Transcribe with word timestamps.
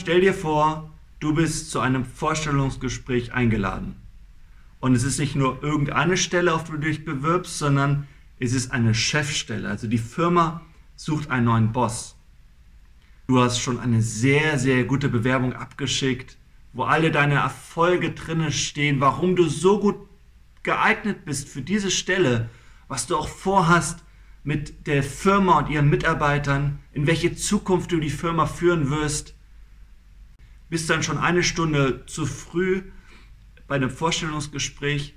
Stell 0.00 0.22
dir 0.22 0.32
vor, 0.32 0.90
du 1.18 1.34
bist 1.34 1.70
zu 1.70 1.78
einem 1.78 2.06
Vorstellungsgespräch 2.06 3.34
eingeladen. 3.34 3.96
Und 4.80 4.94
es 4.94 5.02
ist 5.02 5.18
nicht 5.18 5.36
nur 5.36 5.62
irgendeine 5.62 6.16
Stelle, 6.16 6.54
auf 6.54 6.64
die 6.64 6.72
du 6.72 6.78
dich 6.78 7.04
bewirbst, 7.04 7.58
sondern 7.58 8.08
es 8.38 8.54
ist 8.54 8.72
eine 8.72 8.94
Chefstelle. 8.94 9.68
Also 9.68 9.88
die 9.88 9.98
Firma 9.98 10.62
sucht 10.96 11.30
einen 11.30 11.44
neuen 11.44 11.72
Boss. 11.72 12.16
Du 13.26 13.40
hast 13.40 13.60
schon 13.60 13.78
eine 13.78 14.00
sehr, 14.00 14.58
sehr 14.58 14.84
gute 14.84 15.10
Bewerbung 15.10 15.52
abgeschickt, 15.52 16.38
wo 16.72 16.84
alle 16.84 17.10
deine 17.10 17.34
Erfolge 17.34 18.12
drinne 18.12 18.52
stehen, 18.52 19.00
warum 19.00 19.36
du 19.36 19.50
so 19.50 19.80
gut 19.80 19.96
geeignet 20.62 21.26
bist 21.26 21.46
für 21.46 21.60
diese 21.60 21.90
Stelle, 21.90 22.48
was 22.88 23.06
du 23.06 23.18
auch 23.18 23.28
vorhast 23.28 24.02
mit 24.44 24.86
der 24.86 25.02
Firma 25.02 25.58
und 25.58 25.68
ihren 25.68 25.90
Mitarbeitern, 25.90 26.78
in 26.94 27.06
welche 27.06 27.36
Zukunft 27.36 27.92
du 27.92 28.00
die 28.00 28.08
Firma 28.08 28.46
führen 28.46 28.88
wirst 28.88 29.34
bist 30.70 30.88
dann 30.88 31.02
schon 31.02 31.18
eine 31.18 31.42
Stunde 31.42 32.06
zu 32.06 32.24
früh 32.24 32.82
bei 33.66 33.74
einem 33.74 33.90
Vorstellungsgespräch, 33.90 35.14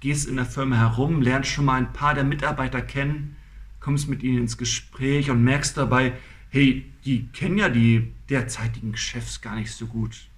gehst 0.00 0.26
in 0.26 0.36
der 0.36 0.46
Firma 0.46 0.76
herum, 0.76 1.22
lernst 1.22 1.50
schon 1.50 1.66
mal 1.66 1.76
ein 1.76 1.92
paar 1.92 2.14
der 2.14 2.24
Mitarbeiter 2.24 2.80
kennen, 2.80 3.36
kommst 3.80 4.08
mit 4.08 4.22
ihnen 4.22 4.38
ins 4.38 4.56
Gespräch 4.56 5.30
und 5.30 5.44
merkst 5.44 5.76
dabei, 5.76 6.14
hey, 6.50 6.90
die 7.04 7.28
kennen 7.28 7.58
ja 7.58 7.68
die 7.68 8.12
derzeitigen 8.28 8.96
Chefs 8.96 9.40
gar 9.40 9.56
nicht 9.56 9.72
so 9.72 9.86
gut. 9.86 10.28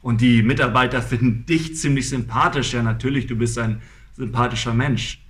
Und 0.00 0.20
die 0.20 0.42
Mitarbeiter 0.42 1.02
finden 1.02 1.44
dich 1.44 1.76
ziemlich 1.76 2.08
sympathisch. 2.08 2.72
Ja, 2.72 2.82
natürlich, 2.82 3.26
du 3.26 3.36
bist 3.36 3.58
ein 3.58 3.82
sympathischer 4.16 4.72
Mensch. 4.72 5.20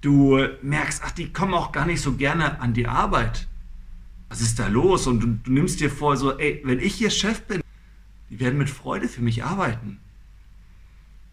Du 0.00 0.38
merkst, 0.62 1.02
ach, 1.04 1.12
die 1.12 1.32
kommen 1.32 1.54
auch 1.54 1.72
gar 1.72 1.86
nicht 1.86 2.00
so 2.00 2.14
gerne 2.14 2.60
an 2.60 2.72
die 2.72 2.86
Arbeit. 2.86 3.46
Was 4.30 4.40
ist 4.40 4.58
da 4.58 4.68
los? 4.68 5.06
Und 5.06 5.20
du, 5.20 5.26
du 5.44 5.52
nimmst 5.52 5.80
dir 5.80 5.90
vor, 5.90 6.16
so, 6.16 6.38
ey, 6.38 6.62
wenn 6.64 6.80
ich 6.80 6.94
hier 6.94 7.10
Chef 7.10 7.42
bin, 7.42 7.60
die 8.32 8.40
werden 8.40 8.56
mit 8.56 8.70
Freude 8.70 9.08
für 9.08 9.20
mich 9.20 9.44
arbeiten. 9.44 9.98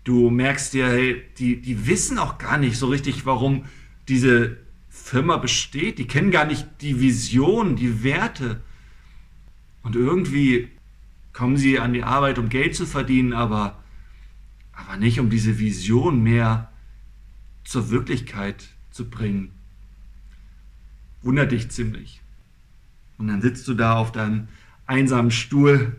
Du 0.04 0.30
merkst 0.30 0.74
dir, 0.74 0.86
hey, 0.86 1.24
die, 1.38 1.62
die 1.62 1.88
wissen 1.88 2.20
auch 2.20 2.38
gar 2.38 2.58
nicht 2.58 2.76
so 2.76 2.88
richtig, 2.88 3.26
warum 3.26 3.64
diese 4.10 4.58
Firma 4.90 5.38
besteht. 5.38 5.98
Die 5.98 6.08
kennen 6.08 6.30
gar 6.30 6.44
nicht 6.44 6.68
die 6.82 7.00
Vision, 7.00 7.78
die 7.78 8.04
Werte. 8.04 8.62
Und 9.82 9.96
irgendwie 9.96 10.68
kommen 11.32 11.56
sie 11.56 11.80
an 11.80 11.94
die 11.94 12.04
Arbeit, 12.04 12.38
um 12.38 12.50
Geld 12.50 12.76
zu 12.76 12.86
verdienen, 12.86 13.32
aber, 13.32 13.82
aber 14.74 14.98
nicht 14.98 15.22
um 15.22 15.30
diese 15.30 15.58
Vision 15.58 16.22
mehr 16.22 16.70
zur 17.64 17.92
Wirklichkeit 17.92 18.68
zu 18.92 19.10
bringen. 19.10 19.54
Wundert 21.22 21.54
dich 21.54 21.70
ziemlich. 21.70 22.20
Und 23.18 23.30
dann 23.30 23.42
sitzt 23.42 23.66
du 23.70 23.74
da 23.74 23.96
auf 23.96 24.12
deinem 24.12 24.50
einsamen 24.86 25.32
Stuhl 25.32 25.96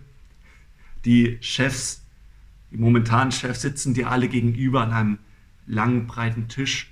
die 1.05 1.39
Chefs, 1.41 2.05
die 2.70 2.77
momentanen 2.77 3.33
Chefs 3.33 3.62
sitzen 3.62 3.95
dir 3.95 4.11
alle 4.11 4.29
gegenüber 4.29 4.83
an 4.83 4.93
einem 4.93 5.19
langen, 5.67 6.06
breiten 6.06 6.48
Tisch, 6.48 6.91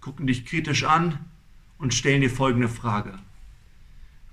gucken 0.00 0.26
dich 0.26 0.46
kritisch 0.46 0.84
an 0.84 1.18
und 1.78 1.94
stellen 1.94 2.20
dir 2.20 2.30
folgende 2.30 2.68
Frage. 2.68 3.18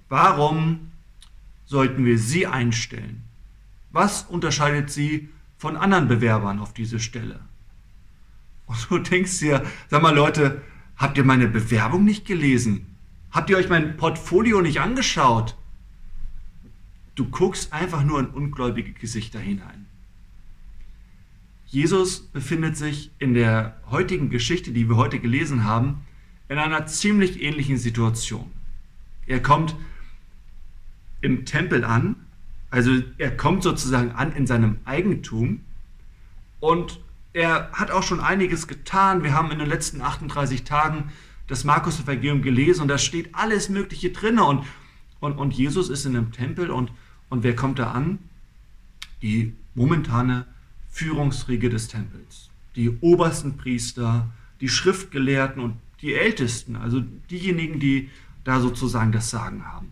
Warum 0.09 0.91
sollten 1.65 2.05
wir 2.05 2.17
Sie 2.17 2.47
einstellen? 2.47 3.23
Was 3.91 4.23
unterscheidet 4.23 4.89
Sie 4.89 5.29
von 5.57 5.77
anderen 5.77 6.07
Bewerbern 6.07 6.59
auf 6.59 6.73
diese 6.73 6.99
Stelle? 6.99 7.39
Und 8.65 8.89
du 8.89 8.97
denkst 8.99 9.39
dir, 9.39 9.63
sag 9.89 10.01
mal 10.01 10.15
Leute, 10.15 10.61
habt 10.97 11.17
ihr 11.17 11.23
meine 11.23 11.47
Bewerbung 11.47 12.03
nicht 12.03 12.25
gelesen? 12.25 12.95
Habt 13.31 13.49
ihr 13.49 13.57
euch 13.57 13.69
mein 13.69 13.97
Portfolio 13.97 14.61
nicht 14.61 14.79
angeschaut? 14.79 15.55
Du 17.15 17.25
guckst 17.29 17.71
einfach 17.71 18.03
nur 18.03 18.19
in 18.19 18.27
ungläubige 18.27 18.91
Gesichter 18.91 19.39
hinein. 19.39 19.85
Jesus 21.65 22.21
befindet 22.21 22.77
sich 22.77 23.11
in 23.19 23.33
der 23.33 23.81
heutigen 23.89 24.29
Geschichte, 24.29 24.71
die 24.71 24.87
wir 24.89 24.97
heute 24.97 25.19
gelesen 25.19 25.63
haben, 25.63 26.05
in 26.49 26.57
einer 26.57 26.85
ziemlich 26.85 27.41
ähnlichen 27.41 27.77
Situation. 27.77 28.51
Er 29.25 29.41
kommt 29.41 29.75
im 31.21 31.45
Tempel 31.45 31.83
an, 31.83 32.15
also 32.69 32.91
er 33.17 33.35
kommt 33.35 33.63
sozusagen 33.63 34.11
an 34.11 34.33
in 34.33 34.45
seinem 34.45 34.77
Eigentum 34.85 35.61
und 36.59 36.99
er 37.33 37.71
hat 37.71 37.91
auch 37.91 38.03
schon 38.03 38.19
einiges 38.19 38.67
getan. 38.67 39.23
Wir 39.23 39.33
haben 39.33 39.51
in 39.51 39.59
den 39.59 39.67
letzten 39.67 40.01
38 40.01 40.63
Tagen 40.63 41.11
das 41.47 41.63
Markus-Evangelium 41.63 42.41
gelesen 42.41 42.83
und 42.83 42.87
da 42.87 42.97
steht 42.97 43.33
alles 43.33 43.69
Mögliche 43.69 44.11
drin 44.11 44.39
und, 44.39 44.65
und, 45.19 45.37
und 45.37 45.53
Jesus 45.53 45.89
ist 45.89 46.05
in 46.05 46.15
einem 46.15 46.31
Tempel 46.31 46.69
und 46.69 46.91
und 47.35 47.43
wer 47.43 47.53
kommt 47.53 47.79
da 47.79 47.91
an? 47.91 48.19
Die 49.21 49.53
momentane 49.73 50.45
Führungsriege 50.89 51.69
des 51.69 51.89
Tempels. 51.89 52.49
Die 52.77 52.89
obersten 53.01 53.57
Priester, 53.57 54.29
die 54.61 54.69
Schriftgelehrten 54.69 55.61
und 55.61 55.75
die 56.01 56.13
Ältesten, 56.13 56.77
also 56.77 57.01
diejenigen, 57.29 57.81
die 57.81 58.09
da 58.45 58.61
sozusagen 58.61 59.11
das 59.11 59.29
Sagen 59.29 59.65
haben. 59.65 59.91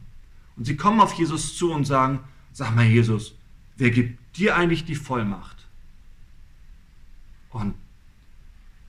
Und 0.55 0.63
sie 0.63 0.77
kommen 0.77 1.01
auf 1.01 1.11
Jesus 1.15 1.57
zu 1.57 1.73
und 1.73 1.83
sagen, 1.83 2.21
sag 2.53 2.73
mal 2.75 2.85
Jesus, 2.85 3.35
wer 3.75 3.91
gibt 3.91 4.37
dir 4.37 4.55
eigentlich 4.55 4.85
die 4.85 4.95
Vollmacht? 4.95 5.67
Und 7.49 7.73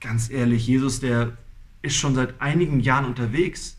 ganz 0.01 0.31
ehrlich, 0.31 0.65
Jesus, 0.69 1.01
der 1.01 1.37
ist 1.83 1.97
schon 1.97 2.15
seit 2.15 2.41
einigen 2.41 2.79
Jahren 2.79 3.07
unterwegs. 3.07 3.77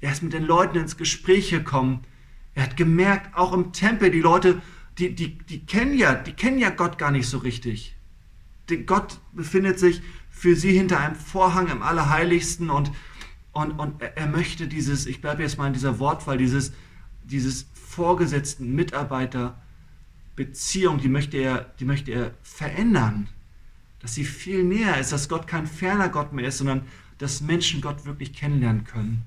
Er 0.00 0.10
ist 0.10 0.24
mit 0.24 0.32
den 0.32 0.46
Leuten 0.46 0.78
ins 0.78 0.96
Gespräch 0.96 1.50
gekommen. 1.50 2.04
Er 2.54 2.64
hat 2.64 2.76
gemerkt, 2.76 3.36
auch 3.36 3.52
im 3.52 3.72
Tempel, 3.72 4.10
die 4.10 4.20
Leute, 4.20 4.60
die, 4.98 5.14
die, 5.14 5.38
die 5.38 5.64
kennen 5.64 5.96
ja, 5.96 6.14
die 6.14 6.32
kennen 6.32 6.58
ja 6.58 6.70
Gott 6.70 6.98
gar 6.98 7.10
nicht 7.10 7.26
so 7.26 7.38
richtig. 7.38 7.96
Gott 8.86 9.20
befindet 9.32 9.78
sich 9.78 10.02
für 10.30 10.56
sie 10.56 10.72
hinter 10.72 11.00
einem 11.00 11.16
Vorhang 11.16 11.68
im 11.68 11.82
Allerheiligsten 11.82 12.70
und, 12.70 12.90
und, 13.52 13.72
und 13.72 14.02
er 14.02 14.26
möchte 14.26 14.66
dieses, 14.66 15.06
ich 15.06 15.20
bleibe 15.20 15.42
jetzt 15.42 15.58
mal 15.58 15.66
in 15.66 15.72
dieser 15.72 15.98
Wortwahl, 15.98 16.38
dieses, 16.38 16.72
dieses 17.24 17.66
vorgesetzten 17.74 18.74
Mitarbeiterbeziehung, 18.74 20.98
die 20.98 21.08
möchte 21.08 21.36
er, 21.36 21.72
die 21.78 21.84
möchte 21.84 22.12
er 22.12 22.32
verändern. 22.42 23.28
Dass 24.00 24.14
sie 24.14 24.24
viel 24.24 24.64
näher 24.64 24.98
ist, 24.98 25.12
dass 25.12 25.28
Gott 25.28 25.46
kein 25.46 25.66
ferner 25.66 26.08
Gott 26.08 26.32
mehr 26.32 26.48
ist, 26.48 26.58
sondern 26.58 26.82
dass 27.18 27.40
Menschen 27.40 27.80
Gott 27.80 28.04
wirklich 28.04 28.32
kennenlernen 28.32 28.84
können. 28.84 29.22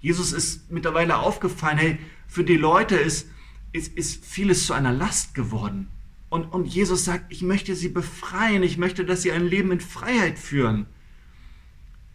Jesus 0.00 0.32
ist 0.32 0.70
mittlerweile 0.70 1.18
aufgefallen, 1.18 1.78
hey, 1.78 1.98
für 2.26 2.44
die 2.44 2.56
Leute 2.56 2.96
ist, 2.96 3.28
ist, 3.72 3.96
ist 3.96 4.24
vieles 4.24 4.66
zu 4.66 4.72
einer 4.72 4.92
Last 4.92 5.34
geworden. 5.34 5.88
Und, 6.28 6.44
und 6.52 6.66
Jesus 6.66 7.04
sagt, 7.04 7.32
ich 7.32 7.42
möchte 7.42 7.74
sie 7.74 7.88
befreien, 7.88 8.62
ich 8.62 8.78
möchte, 8.78 9.04
dass 9.04 9.22
sie 9.22 9.32
ein 9.32 9.46
Leben 9.46 9.72
in 9.72 9.80
Freiheit 9.80 10.38
führen. 10.38 10.86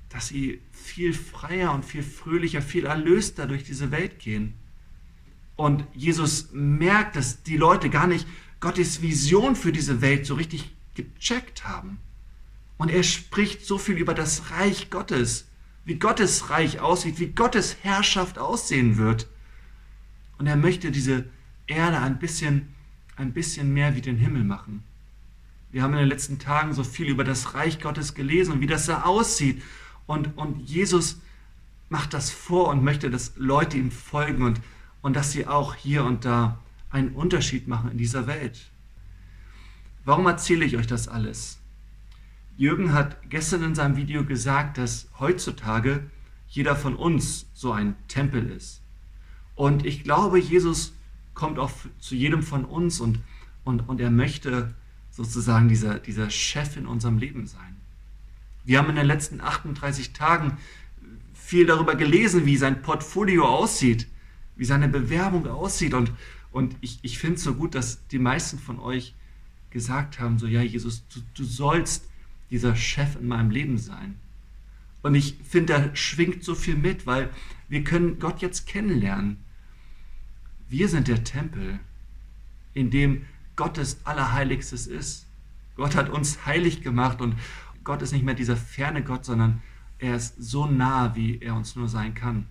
Dass 0.09 0.29
sie 0.29 0.61
viel 0.71 1.13
freier 1.13 1.73
und 1.73 1.83
viel 1.83 2.03
fröhlicher, 2.03 2.61
viel 2.61 2.85
erlöster 2.85 3.45
durch 3.45 3.63
diese 3.63 3.91
Welt 3.91 4.19
gehen. 4.19 4.53
Und 5.57 5.85
Jesus 5.93 6.49
merkt, 6.53 7.15
dass 7.15 7.43
die 7.43 7.57
Leute 7.57 7.89
gar 7.89 8.07
nicht 8.07 8.27
Gottes 8.59 9.01
Vision 9.01 9.55
für 9.55 9.71
diese 9.71 10.01
Welt 10.01 10.25
so 10.25 10.35
richtig 10.35 10.71
gecheckt 10.95 11.65
haben. 11.65 11.99
Und 12.77 12.89
er 12.89 13.03
spricht 13.03 13.65
so 13.65 13.77
viel 13.77 13.97
über 13.97 14.13
das 14.13 14.51
Reich 14.51 14.89
Gottes, 14.89 15.47
wie 15.85 15.95
Gottes 15.95 16.49
Reich 16.49 16.79
aussieht, 16.79 17.19
wie 17.19 17.27
Gottes 17.27 17.77
Herrschaft 17.83 18.39
aussehen 18.39 18.97
wird. 18.97 19.27
Und 20.37 20.47
er 20.47 20.55
möchte 20.55 20.91
diese 20.91 21.25
Erde 21.67 21.99
ein 21.99 22.19
bisschen, 22.19 22.73
ein 23.15 23.33
bisschen 23.33 23.73
mehr 23.73 23.95
wie 23.95 24.01
den 24.01 24.17
Himmel 24.17 24.43
machen. 24.43 24.83
Wir 25.71 25.83
haben 25.83 25.93
in 25.93 25.99
den 25.99 26.09
letzten 26.09 26.39
Tagen 26.39 26.73
so 26.73 26.83
viel 26.83 27.07
über 27.07 27.23
das 27.23 27.53
Reich 27.53 27.79
Gottes 27.79 28.13
gelesen 28.15 28.53
und 28.53 28.61
wie 28.61 28.67
das 28.67 28.87
da 28.87 29.03
aussieht. 29.03 29.61
Und, 30.07 30.37
und 30.37 30.59
Jesus 30.61 31.19
macht 31.89 32.13
das 32.13 32.31
vor 32.31 32.69
und 32.69 32.83
möchte, 32.83 33.09
dass 33.09 33.33
Leute 33.35 33.77
ihm 33.77 33.91
folgen 33.91 34.43
und, 34.43 34.61
und 35.01 35.15
dass 35.15 35.31
sie 35.31 35.47
auch 35.47 35.75
hier 35.75 36.03
und 36.03 36.25
da 36.25 36.59
einen 36.89 37.09
Unterschied 37.09 37.67
machen 37.67 37.91
in 37.91 37.97
dieser 37.97 38.25
Welt. 38.25 38.71
Warum 40.03 40.25
erzähle 40.27 40.65
ich 40.65 40.77
euch 40.77 40.87
das 40.87 41.07
alles? 41.07 41.59
Jürgen 42.57 42.93
hat 42.93 43.29
gestern 43.29 43.63
in 43.63 43.75
seinem 43.75 43.97
Video 43.97 44.23
gesagt, 44.23 44.77
dass 44.77 45.09
heutzutage 45.19 46.09
jeder 46.47 46.75
von 46.75 46.95
uns 46.95 47.47
so 47.53 47.71
ein 47.73 47.95
Tempel 48.07 48.49
ist. 48.49 48.81
Und 49.55 49.85
ich 49.85 50.03
glaube, 50.03 50.39
Jesus 50.39 50.93
kommt 51.33 51.59
auch 51.59 51.71
zu 51.99 52.15
jedem 52.15 52.43
von 52.43 52.63
uns 52.63 52.99
und, 53.01 53.19
und, 53.63 53.89
und 53.89 53.99
er 53.99 54.11
möchte 54.11 54.73
sozusagen 55.11 55.67
dieser, 55.67 55.99
dieser 55.99 56.29
Chef 56.29 56.77
in 56.77 56.87
unserem 56.87 57.17
Leben 57.17 57.45
sein. 57.45 57.75
Wir 58.63 58.79
haben 58.79 58.89
in 58.89 58.95
den 58.95 59.05
letzten 59.05 59.41
38 59.41 60.13
Tagen 60.13 60.57
viel 61.33 61.65
darüber 61.65 61.95
gelesen, 61.95 62.45
wie 62.45 62.57
sein 62.57 62.81
Portfolio 62.81 63.45
aussieht, 63.45 64.07
wie 64.55 64.65
seine 64.65 64.87
Bewerbung 64.87 65.47
aussieht. 65.47 65.93
Und, 65.93 66.11
und 66.51 66.75
ich, 66.81 66.99
ich 67.01 67.19
finde 67.19 67.35
es 67.35 67.43
so 67.43 67.53
gut, 67.53 67.75
dass 67.75 68.07
die 68.07 68.19
meisten 68.19 68.59
von 68.59 68.79
euch 68.79 69.13
gesagt 69.69 70.19
haben, 70.19 70.39
so 70.39 70.47
ja, 70.47 70.61
Jesus, 70.61 71.03
du, 71.13 71.19
du 71.33 71.43
sollst 71.43 72.07
dieser 72.49 72.75
Chef 72.75 73.15
in 73.15 73.27
meinem 73.27 73.49
Leben 73.49 73.77
sein. 73.77 74.15
Und 75.01 75.15
ich 75.15 75.37
finde, 75.47 75.73
da 75.73 75.95
schwingt 75.95 76.43
so 76.43 76.55
viel 76.55 76.75
mit, 76.75 77.05
weil 77.05 77.29
wir 77.69 77.83
können 77.83 78.19
Gott 78.19 78.41
jetzt 78.41 78.67
kennenlernen. 78.67 79.37
Wir 80.67 80.89
sind 80.89 81.07
der 81.07 81.23
Tempel. 81.23 81.79
in 82.73 82.91
dem 82.91 83.25
Gottes 83.55 84.01
Allerheiligstes 84.03 84.85
ist. 84.85 85.27
Gott 85.75 85.95
hat 85.95 86.09
uns 86.09 86.45
heilig 86.45 86.81
gemacht 86.81 87.21
und 87.21 87.35
Gott 87.83 88.01
ist 88.01 88.11
nicht 88.11 88.25
mehr 88.25 88.33
dieser 88.33 88.57
ferne 88.57 89.03
Gott, 89.03 89.25
sondern 89.25 89.61
er 89.97 90.15
ist 90.15 90.35
so 90.37 90.65
nah, 90.65 91.15
wie 91.15 91.39
er 91.39 91.55
uns 91.55 91.75
nur 91.75 91.87
sein 91.87 92.13
kann. 92.13 92.47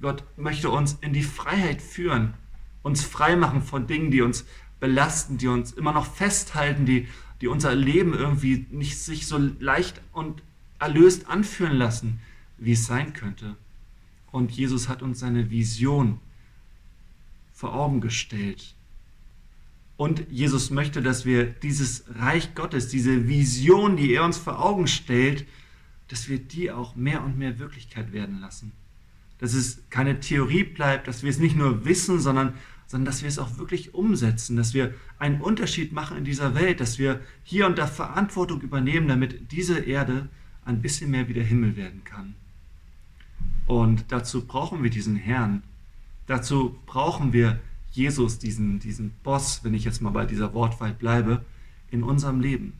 Gott 0.00 0.24
möchte 0.36 0.68
uns 0.68 0.98
in 1.00 1.12
die 1.12 1.22
Freiheit 1.22 1.80
führen, 1.80 2.34
uns 2.82 3.04
frei 3.04 3.36
machen 3.36 3.62
von 3.62 3.86
Dingen, 3.86 4.10
die 4.10 4.20
uns 4.20 4.44
belasten, 4.80 5.38
die 5.38 5.48
uns 5.48 5.72
immer 5.72 5.92
noch 5.92 6.06
festhalten, 6.06 6.84
die, 6.84 7.08
die 7.42 7.48
unser 7.48 7.74
Leben 7.74 8.14
irgendwie 8.14 8.66
nicht 8.70 8.98
sich 8.98 9.26
so 9.26 9.36
leicht 9.36 10.00
und 10.12 10.42
erlöst 10.78 11.28
anfühlen 11.28 11.76
lassen, 11.76 12.20
wie 12.56 12.72
es 12.72 12.86
sein 12.86 13.12
könnte. 13.12 13.56
Und 14.30 14.52
Jesus 14.52 14.88
hat 14.88 15.02
uns 15.02 15.18
seine 15.18 15.50
Vision 15.50 16.20
vor 17.52 17.74
Augen 17.74 18.00
gestellt. 18.00 18.74
Und 19.96 20.24
Jesus 20.30 20.70
möchte, 20.70 21.02
dass 21.02 21.24
wir 21.24 21.44
dieses 21.44 22.04
Reich 22.14 22.54
Gottes, 22.54 22.88
diese 22.88 23.28
Vision, 23.28 23.96
die 23.96 24.12
er 24.14 24.24
uns 24.24 24.38
vor 24.38 24.64
Augen 24.64 24.86
stellt, 24.86 25.44
dass 26.08 26.28
wir 26.28 26.38
die 26.38 26.70
auch 26.70 26.94
mehr 26.94 27.24
und 27.24 27.38
mehr 27.38 27.58
Wirklichkeit 27.58 28.12
werden 28.12 28.40
lassen. 28.40 28.72
Dass 29.38 29.52
es 29.52 29.82
keine 29.90 30.20
Theorie 30.20 30.62
bleibt, 30.64 31.08
dass 31.08 31.24
wir 31.24 31.30
es 31.30 31.38
nicht 31.38 31.56
nur 31.56 31.84
wissen, 31.84 32.20
sondern, 32.20 32.54
sondern 32.92 33.06
dass 33.06 33.22
wir 33.22 33.28
es 33.28 33.38
auch 33.38 33.56
wirklich 33.56 33.94
umsetzen, 33.94 34.58
dass 34.58 34.74
wir 34.74 34.92
einen 35.18 35.40
Unterschied 35.40 35.94
machen 35.94 36.18
in 36.18 36.26
dieser 36.26 36.54
Welt, 36.54 36.78
dass 36.78 36.98
wir 36.98 37.22
hier 37.42 37.66
und 37.66 37.78
da 37.78 37.86
Verantwortung 37.86 38.60
übernehmen, 38.60 39.08
damit 39.08 39.50
diese 39.50 39.78
Erde 39.78 40.28
ein 40.66 40.82
bisschen 40.82 41.10
mehr 41.10 41.26
wie 41.26 41.32
der 41.32 41.42
Himmel 41.42 41.74
werden 41.74 42.04
kann. 42.04 42.34
Und 43.66 44.12
dazu 44.12 44.44
brauchen 44.44 44.82
wir 44.82 44.90
diesen 44.90 45.16
Herrn. 45.16 45.62
Dazu 46.26 46.78
brauchen 46.84 47.32
wir 47.32 47.60
Jesus, 47.92 48.38
diesen, 48.38 48.78
diesen 48.78 49.12
Boss, 49.22 49.64
wenn 49.64 49.72
ich 49.72 49.84
jetzt 49.84 50.02
mal 50.02 50.10
bei 50.10 50.26
dieser 50.26 50.52
Wortwahl 50.52 50.92
bleibe, 50.92 51.42
in 51.90 52.02
unserem 52.02 52.40
Leben. 52.40 52.74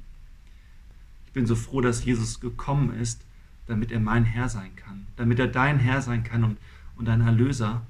Ich 1.25 1.33
bin 1.33 1.47
so 1.47 1.57
froh, 1.57 1.81
dass 1.81 2.05
Jesus 2.05 2.39
gekommen 2.39 2.93
ist, 3.01 3.23
damit 3.67 3.91
er 3.91 4.01
mein 4.01 4.27
Herr 4.27 4.51
sein 4.51 4.77
kann, 4.77 5.07
damit 5.17 5.39
er 5.39 5.49
dein 5.49 5.79
Herr 5.79 6.03
sein 6.03 6.23
kann 6.23 6.45
und, 6.45 6.59
und 6.97 7.07
dein 7.07 7.23
Erlöser 7.23 7.81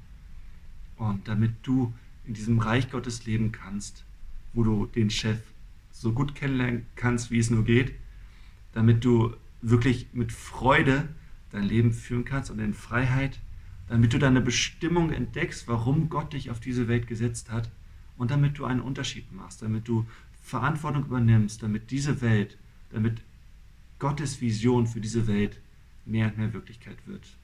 und 0.98 1.26
damit 1.26 1.54
du 1.64 1.92
in 2.24 2.34
diesem 2.34 2.58
Reich 2.58 2.90
Gottes 2.90 3.26
leben 3.26 3.52
kannst, 3.52 4.04
wo 4.52 4.62
du 4.62 4.86
den 4.86 5.10
Chef 5.10 5.38
so 5.90 6.12
gut 6.12 6.34
kennenlernen 6.34 6.86
kannst, 6.96 7.30
wie 7.30 7.38
es 7.38 7.50
nur 7.50 7.64
geht, 7.64 7.94
damit 8.72 9.04
du 9.04 9.34
wirklich 9.60 10.08
mit 10.12 10.32
Freude 10.32 11.08
dein 11.50 11.64
Leben 11.64 11.92
führen 11.92 12.24
kannst 12.24 12.50
und 12.50 12.58
in 12.58 12.74
Freiheit 12.74 13.38
damit 13.92 14.14
du 14.14 14.18
deine 14.18 14.40
Bestimmung 14.40 15.12
entdeckst, 15.12 15.68
warum 15.68 16.08
Gott 16.08 16.32
dich 16.32 16.50
auf 16.50 16.60
diese 16.60 16.88
Welt 16.88 17.06
gesetzt 17.06 17.50
hat 17.50 17.70
und 18.16 18.30
damit 18.30 18.56
du 18.56 18.64
einen 18.64 18.80
Unterschied 18.80 19.30
machst, 19.32 19.60
damit 19.60 19.86
du 19.86 20.06
Verantwortung 20.42 21.04
übernimmst, 21.04 21.62
damit 21.62 21.90
diese 21.90 22.22
Welt, 22.22 22.56
damit 22.90 23.20
Gottes 23.98 24.40
Vision 24.40 24.86
für 24.86 25.02
diese 25.02 25.26
Welt 25.26 25.60
mehr 26.06 26.28
und 26.28 26.38
mehr 26.38 26.54
Wirklichkeit 26.54 26.96
wird. 27.06 27.36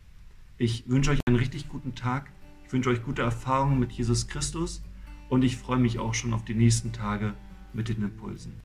Ich 0.57 0.89
wünsche 0.89 1.11
euch 1.11 1.21
einen 1.27 1.37
richtig 1.37 1.69
guten 1.69 1.95
Tag. 1.95 2.31
Ich 2.69 2.75
wünsche 2.75 2.91
euch 2.91 3.03
gute 3.03 3.23
Erfahrungen 3.23 3.79
mit 3.79 3.93
Jesus 3.93 4.29
Christus 4.29 4.83
und 5.31 5.43
ich 5.43 5.57
freue 5.57 5.79
mich 5.79 5.99
auch 5.99 6.13
schon 6.13 6.35
auf 6.35 6.45
die 6.45 6.55
nächsten 6.55 6.93
Tage 6.93 7.33
mit 7.73 7.89
den 7.89 8.03
Impulsen. 8.03 8.61